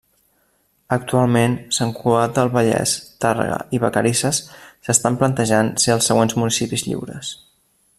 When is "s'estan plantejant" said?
4.89-5.73